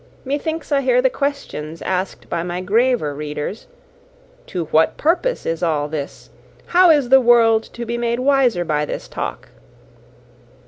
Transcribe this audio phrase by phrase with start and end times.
[0.25, 3.67] Methinks I hear the questions asked by my graver readers,
[4.47, 6.31] "To what purpose is all this?
[6.65, 9.49] how is the world to be made wiser by this talk?"